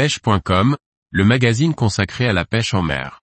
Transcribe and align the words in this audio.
pêche.com, 0.00 0.78
le 1.10 1.24
magazine 1.26 1.74
consacré 1.74 2.26
à 2.26 2.32
la 2.32 2.46
pêche 2.46 2.72
en 2.72 2.80
mer. 2.80 3.20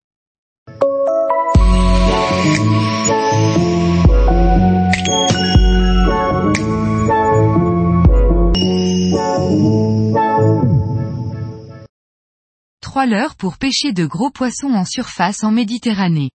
Trois 12.79 13.07
leurres 13.07 13.35
pour 13.37 13.57
pêcher 13.57 13.91
de 13.91 14.05
gros 14.05 14.29
poissons 14.29 14.69
en 14.69 14.85
surface 14.85 15.44
en 15.44 15.49
Méditerranée. 15.49 16.30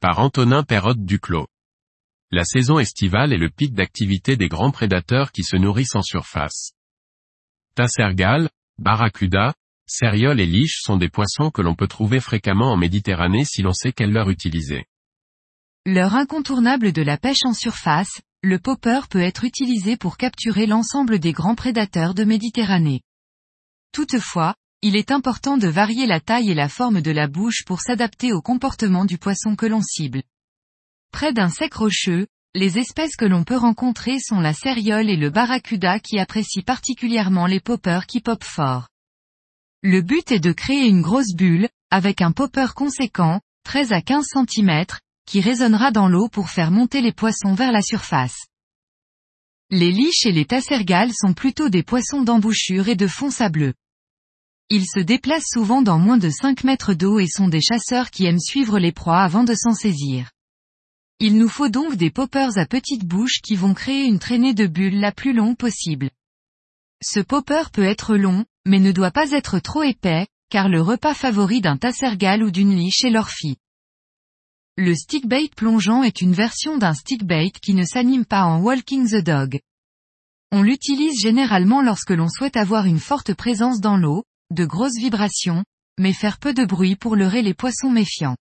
Par 0.00 0.18
Antonin 0.18 0.64
Perrotte 0.64 1.04
Duclos. 1.04 1.46
La 2.32 2.42
saison 2.42 2.80
estivale 2.80 3.32
est 3.32 3.38
le 3.38 3.48
pic 3.48 3.74
d'activité 3.74 4.36
des 4.36 4.48
grands 4.48 4.72
prédateurs 4.72 5.30
qui 5.30 5.44
se 5.44 5.56
nourrissent 5.56 5.94
en 5.94 6.02
surface. 6.02 6.72
Tassergal, 7.76 8.50
barracuda, 8.78 9.54
céréole 9.90 10.40
et 10.40 10.46
liche 10.46 10.80
sont 10.82 10.96
des 10.96 11.08
poissons 11.08 11.50
que 11.50 11.62
l'on 11.62 11.74
peut 11.74 11.88
trouver 11.88 12.20
fréquemment 12.20 12.72
en 12.72 12.76
Méditerranée 12.76 13.44
si 13.44 13.62
l'on 13.62 13.72
sait 13.72 13.92
quelle 13.92 14.12
leur 14.12 14.30
utiliser. 14.30 14.84
L'heure 15.86 16.14
incontournable 16.14 16.92
de 16.92 17.02
la 17.02 17.16
pêche 17.16 17.44
en 17.44 17.54
surface, 17.54 18.20
le 18.42 18.58
popper 18.58 19.00
peut 19.08 19.22
être 19.22 19.44
utilisé 19.44 19.96
pour 19.96 20.16
capturer 20.16 20.66
l'ensemble 20.66 21.18
des 21.18 21.32
grands 21.32 21.54
prédateurs 21.54 22.14
de 22.14 22.24
Méditerranée. 22.24 23.00
Toutefois, 23.92 24.54
il 24.82 24.94
est 24.94 25.10
important 25.10 25.56
de 25.56 25.66
varier 25.66 26.06
la 26.06 26.20
taille 26.20 26.50
et 26.50 26.54
la 26.54 26.68
forme 26.68 27.00
de 27.00 27.10
la 27.10 27.26
bouche 27.26 27.64
pour 27.64 27.80
s'adapter 27.80 28.32
au 28.32 28.40
comportement 28.40 29.04
du 29.04 29.18
poisson 29.18 29.56
que 29.56 29.66
l'on 29.66 29.82
cible. 29.82 30.22
Près 31.10 31.32
d'un 31.32 31.48
sec 31.48 31.74
rocheux, 31.74 32.26
les 32.54 32.78
espèces 32.78 33.16
que 33.16 33.24
l'on 33.24 33.44
peut 33.44 33.56
rencontrer 33.56 34.18
sont 34.20 34.40
la 34.40 34.52
céréole 34.52 35.10
et 35.10 35.16
le 35.16 35.30
barracuda 35.30 35.98
qui 35.98 36.18
apprécient 36.18 36.62
particulièrement 36.62 37.46
les 37.46 37.60
poppers 37.60 38.06
qui 38.06 38.20
popent 38.20 38.44
fort. 38.44 38.88
Le 39.90 40.02
but 40.02 40.32
est 40.32 40.38
de 40.38 40.52
créer 40.52 40.86
une 40.86 41.00
grosse 41.00 41.32
bulle, 41.34 41.66
avec 41.90 42.20
un 42.20 42.30
popper 42.30 42.74
conséquent, 42.76 43.40
13 43.64 43.92
à 43.92 44.02
15 44.02 44.22
cm, 44.34 44.84
qui 45.24 45.40
résonnera 45.40 45.92
dans 45.92 46.08
l'eau 46.08 46.28
pour 46.28 46.50
faire 46.50 46.70
monter 46.70 47.00
les 47.00 47.14
poissons 47.14 47.54
vers 47.54 47.72
la 47.72 47.80
surface. 47.80 48.36
Les 49.70 49.90
liches 49.90 50.26
et 50.26 50.32
les 50.32 50.44
tassergales 50.44 51.14
sont 51.14 51.32
plutôt 51.32 51.70
des 51.70 51.82
poissons 51.82 52.20
d'embouchure 52.20 52.88
et 52.88 52.96
de 52.96 53.06
fond 53.06 53.30
sableux. 53.30 53.72
Ils 54.68 54.84
se 54.84 55.00
déplacent 55.00 55.48
souvent 55.50 55.80
dans 55.80 55.98
moins 55.98 56.18
de 56.18 56.28
5 56.28 56.64
mètres 56.64 56.92
d'eau 56.92 57.18
et 57.18 57.26
sont 57.26 57.48
des 57.48 57.62
chasseurs 57.62 58.10
qui 58.10 58.26
aiment 58.26 58.38
suivre 58.38 58.78
les 58.78 58.92
proies 58.92 59.22
avant 59.22 59.44
de 59.44 59.54
s'en 59.54 59.72
saisir. 59.72 60.32
Il 61.18 61.38
nous 61.38 61.48
faut 61.48 61.70
donc 61.70 61.96
des 61.96 62.10
poppers 62.10 62.58
à 62.58 62.66
petite 62.66 63.06
bouche 63.06 63.40
qui 63.42 63.56
vont 63.56 63.72
créer 63.72 64.04
une 64.04 64.18
traînée 64.18 64.52
de 64.52 64.66
bulles 64.66 65.00
la 65.00 65.12
plus 65.12 65.32
longue 65.32 65.56
possible. 65.56 66.10
Ce 67.02 67.20
popper 67.20 67.70
peut 67.72 67.84
être 67.84 68.16
long, 68.16 68.44
mais 68.66 68.80
ne 68.80 68.92
doit 68.92 69.10
pas 69.10 69.30
être 69.32 69.58
trop 69.58 69.82
épais, 69.82 70.26
car 70.50 70.68
le 70.68 70.80
repas 70.80 71.14
favori 71.14 71.60
d'un 71.60 71.76
tassergal 71.76 72.42
ou 72.42 72.50
d'une 72.50 72.74
liche 72.74 73.04
est 73.04 73.10
l'orphie. 73.10 73.56
Le 74.76 74.94
stickbait 74.94 75.50
plongeant 75.56 76.02
est 76.02 76.20
une 76.20 76.32
version 76.32 76.78
d'un 76.78 76.94
stickbait 76.94 77.50
qui 77.50 77.74
ne 77.74 77.84
s'anime 77.84 78.24
pas 78.24 78.44
en 78.44 78.60
walking 78.60 79.08
the 79.08 79.24
dog. 79.24 79.60
On 80.52 80.62
l'utilise 80.62 81.20
généralement 81.20 81.82
lorsque 81.82 82.12
l'on 82.12 82.28
souhaite 82.28 82.56
avoir 82.56 82.86
une 82.86 83.00
forte 83.00 83.34
présence 83.34 83.80
dans 83.80 83.96
l'eau, 83.96 84.24
de 84.50 84.64
grosses 84.64 84.96
vibrations, 84.96 85.64
mais 85.98 86.12
faire 86.12 86.38
peu 86.38 86.54
de 86.54 86.64
bruit 86.64 86.96
pour 86.96 87.16
leurrer 87.16 87.42
les 87.42 87.54
poissons 87.54 87.90
méfiants. 87.90 88.36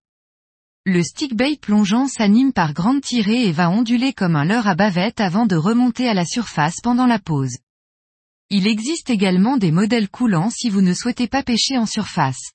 Le 0.86 1.04
stickbait 1.04 1.58
plongeant 1.58 2.08
s'anime 2.08 2.54
par 2.54 2.74
grandes 2.74 3.02
tirées 3.02 3.46
et 3.46 3.52
va 3.52 3.70
onduler 3.70 4.14
comme 4.14 4.38
un 4.38 4.46
leurre 4.46 4.68
à 4.68 4.76
bavette 4.76 5.20
avant 5.20 5.46
de 5.46 5.58
remonter 5.58 6.08
à 6.08 6.14
la 6.14 6.24
surface 6.24 6.76
pendant 6.82 7.08
la 7.08 7.20
pause. 7.20 7.58
Il 8.50 8.66
existe 8.66 9.10
également 9.10 9.58
des 9.58 9.72
modèles 9.72 10.08
coulants 10.08 10.50
si 10.50 10.70
vous 10.70 10.82
ne 10.82 10.94
souhaitez 10.94 11.28
pas 11.28 11.44
pêcher 11.44 11.78
en 11.78 11.86
surface. 11.86 12.54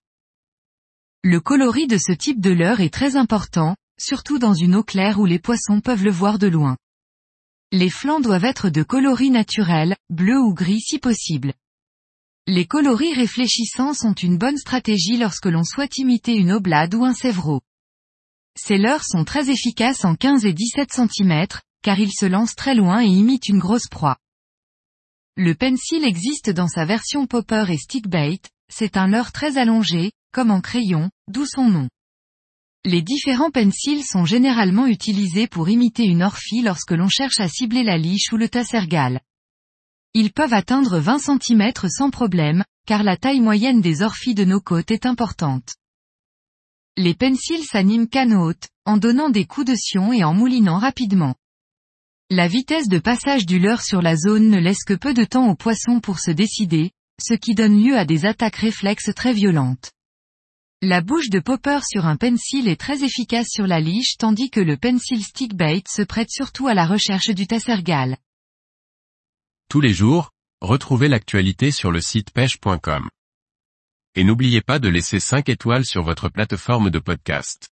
Le 1.23 1.39
coloris 1.39 1.87
de 1.87 1.99
ce 1.99 2.13
type 2.13 2.41
de 2.41 2.51
leurre 2.51 2.81
est 2.81 2.93
très 2.93 3.17
important, 3.17 3.77
surtout 3.99 4.39
dans 4.39 4.55
une 4.55 4.75
eau 4.75 4.83
claire 4.83 5.21
où 5.21 5.27
les 5.27 5.39
poissons 5.39 5.81
peuvent 5.81 6.03
le 6.03 6.11
voir 6.11 6.39
de 6.39 6.47
loin. 6.47 6.79
Les 7.73 7.91
flancs 7.91 8.21
doivent 8.21 8.47
être 8.47 8.71
de 8.71 8.83
coloris 8.83 9.31
naturel, 9.31 9.97
bleu 10.09 10.39
ou 10.39 10.55
gris 10.55 10.81
si 10.81 10.99
possible. 10.99 11.53
Les 12.47 12.67
coloris 12.67 13.13
réfléchissants 13.13 13.95
sont 13.95 14.15
une 14.15 14.39
bonne 14.39 14.57
stratégie 14.57 15.19
lorsque 15.19 15.47
l'on 15.47 15.63
souhaite 15.63 15.99
imiter 15.99 16.35
une 16.35 16.53
oblade 16.53 16.95
ou 16.95 17.05
un 17.05 17.15
sévreau. 17.15 17.61
Ces 18.59 18.79
leurres 18.79 19.05
sont 19.05 19.25
très 19.25 19.51
efficaces 19.51 20.07
en 20.07 20.15
15 20.15 20.47
et 20.47 20.55
17 20.55 20.91
cm, 20.91 21.47
car 21.83 22.01
ils 22.01 22.13
se 22.13 22.27
lancent 22.27 22.57
très 22.57 22.75
loin 22.75 23.03
et 23.03 23.09
imitent 23.09 23.49
une 23.49 23.59
grosse 23.59 23.89
proie. 23.89 24.17
Le 25.37 25.55
pencil 25.55 26.05
existe 26.05 26.51
dans 26.51 26.69
sa 26.69 26.85
version 26.85 27.27
popper 27.27 27.65
et 27.71 27.79
stickbait, 27.79 28.41
c'est 28.71 28.99
un 28.99 29.07
leurre 29.07 29.33
très 29.33 29.57
allongé, 29.57 30.13
comme 30.31 30.51
en 30.51 30.61
crayon, 30.61 31.11
d'où 31.27 31.47
son 31.47 31.71
nom. 31.71 31.89
Les 32.85 33.01
différents 33.01 33.51
pencils 33.51 34.05
sont 34.05 34.27
généralement 34.27 34.87
utilisés 34.87 35.47
pour 35.47 35.71
imiter 35.71 36.05
une 36.05 36.23
orphie 36.23 36.61
lorsque 36.61 36.91
l'on 36.91 37.09
cherche 37.09 37.41
à 37.41 37.49
cibler 37.49 37.83
la 37.83 37.97
liche 37.97 38.31
ou 38.33 38.37
le 38.37 38.51
tassergal. 38.51 39.21
Ils 40.13 40.33
peuvent 40.33 40.53
atteindre 40.53 40.99
20 40.99 41.19
cm 41.19 41.73
sans 41.89 42.11
problème, 42.11 42.63
car 42.87 43.03
la 43.03 43.17
taille 43.17 43.41
moyenne 43.41 43.81
des 43.81 44.03
orphies 44.03 44.35
de 44.35 44.45
nos 44.45 44.61
côtes 44.61 44.91
est 44.91 45.07
importante. 45.07 45.77
Les 46.99 47.15
pencils 47.15 47.65
s'animent 47.65 48.09
canne 48.09 48.35
haute, 48.35 48.69
en 48.85 48.99
donnant 48.99 49.31
des 49.31 49.47
coups 49.47 49.69
de 49.69 49.77
sion 49.77 50.13
et 50.13 50.25
en 50.25 50.35
moulinant 50.35 50.79
rapidement. 50.79 51.37
La 52.35 52.49
vitesse 52.49 52.89
de 52.89 52.99
passage 52.99 53.45
du 53.45 53.59
leurre 53.59 53.83
sur 53.83 54.01
la 54.01 54.17
zone 54.17 54.49
ne 54.49 54.59
laisse 54.59 54.85
que 54.85 54.95
peu 54.95 55.13
de 55.13 55.23
temps 55.23 55.51
au 55.51 55.55
poisson 55.55 56.01
pour 56.01 56.19
se 56.19 56.31
décider, 56.31 56.91
ce 57.21 57.35
qui 57.35 57.55
donne 57.55 57.79
lieu 57.79 57.95
à 57.95 58.07
des 58.07 58.25
attaques 58.25 58.57
réflexes 58.57 59.13
très 59.15 59.35
violentes. 59.35 59.93
La 60.81 61.03
bouche 61.03 61.29
de 61.29 61.41
popper 61.41 61.81
sur 61.85 62.07
un 62.07 62.17
pencil 62.17 62.69
est 62.69 62.81
très 62.81 63.05
efficace 63.05 63.49
sur 63.51 63.67
la 63.67 63.81
liche 63.81 64.17
tandis 64.17 64.49
que 64.49 64.61
le 64.61 64.79
pencil 64.79 65.23
stickbait 65.23 65.83
se 65.87 66.01
prête 66.01 66.31
surtout 66.31 66.69
à 66.69 66.73
la 66.73 66.87
recherche 66.87 67.29
du 67.29 67.47
tassergal. 67.47 68.17
Tous 69.69 69.83
les 69.83 69.93
jours, 69.93 70.31
retrouvez 70.63 71.09
l'actualité 71.09 71.71
sur 71.71 71.91
le 71.91 72.01
site 72.01 72.31
pêche.com. 72.31 73.11
Et 74.15 74.25
n'oubliez 74.25 74.63
pas 74.63 74.79
de 74.79 74.89
laisser 74.89 75.21
5 75.21 75.51
étoiles 75.51 75.85
sur 75.85 76.03
votre 76.03 76.31
plateforme 76.31 76.89
de 76.89 76.99
podcast. 76.99 77.72